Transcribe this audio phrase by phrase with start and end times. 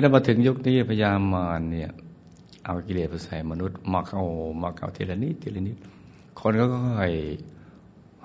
[0.00, 1.90] ะนั้นมาถึงยุคนี้พยายามมาเนี่ย
[2.64, 4.22] เอากิเลสไปใส่มนุษย์มาเข้า
[4.62, 5.76] มาเข้าทีละนิดทีละนิด
[6.40, 7.12] คนก็ค่อย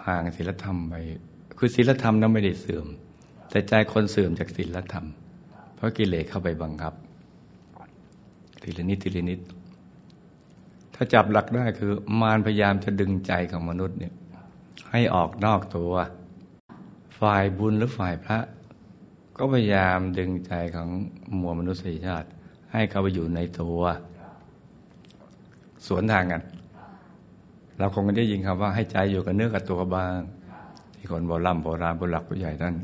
[0.05, 0.93] ห่างศีลธรรมไป
[1.57, 2.87] คือศีลธรรมนั้นไม่ได้เสื่อม
[3.49, 5.05] แต่ใจคนเสื่อมจากศีลธรรม
[5.75, 6.93] เพราะกิเลสเข้าไปบังคับ
[8.63, 9.39] ทีละนิดทีละนิด
[10.95, 14.13] ถ้าจับหลักได้คือ มารพยายามจะดึงใจของมนุษย์เนี่ย
[14.91, 15.93] ให้ออกนอกตัว
[17.19, 18.37] ฝ่ายบุญหรือฝ่ายพระ
[19.37, 20.89] ก็พยายามดึงใจของ
[21.39, 22.27] มวลมนุษยชาติ
[22.73, 23.79] ให้เข้าไปอยู่ในตัว
[25.87, 26.43] สวนทางกัน
[27.77, 30.17] เราคงได้ยินคำว่าให้ใจอยู่กับเนื้อกับตัวบ้าง
[30.95, 32.75] ที่คนโบราณโบราณโบราณผู้ใหญ่ท่าน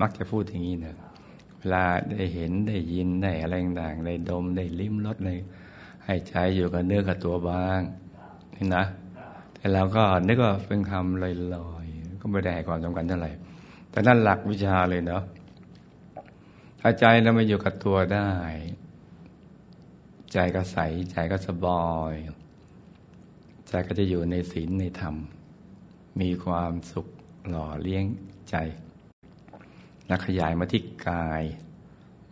[0.00, 0.96] มักจะพูดอย่างนี้นะ
[1.58, 5.38] เวลาได้เห็นได้ยินได้อะไรต่างได้ดมได้ลิ้มรสเลย
[6.04, 7.80] ให้ใจอยู่กับเนื้อกับตัวบ้าง
[8.56, 8.84] นี่นะ
[9.54, 13.30] แต่เราก็นึกว่าเป็นคำลอยๆก็ไม่ได้ความสำคัญเท่าไหร่
[13.90, 15.22] แต่นั่นหลักวิชาเลยเนาะ
[16.80, 18.30] ถ้าใจเราไม่อยู่กับตัวได้
[20.32, 20.78] ใจก็ใส
[21.10, 22.14] ใจก็สบาย
[23.68, 25.14] ใจก็จะอยู่ในศีลในธรรม
[26.20, 27.06] มีความสุข
[27.48, 28.04] หล่อเลี้ยง
[28.50, 28.56] ใจ
[30.06, 31.42] แล้วขยายมาที่กาย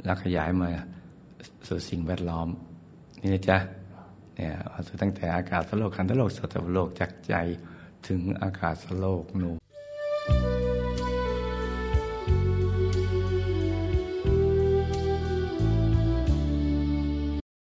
[0.05, 0.69] แล้วขยายมา
[1.67, 2.49] สู่สิ่งแวดล้อม
[3.21, 3.59] นี่นะจ๊ะ
[4.37, 4.53] เนี่ย
[5.03, 7.35] ตั้งแต่อากาศสโลกคันธโลกสัตวโลกจากใจ
[8.09, 9.51] ถึงอากาศสโลกนู